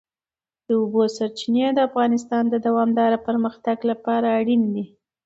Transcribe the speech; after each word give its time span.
د 0.65 0.67
اوبو 0.81 1.01
سرچینې 1.17 1.67
د 1.73 1.79
افغانستان 1.89 2.43
د 2.49 2.55
دوامداره 2.67 3.17
پرمختګ 3.27 3.77
لپاره 3.91 4.27
اړین 4.39 4.61
دي. 4.73 4.85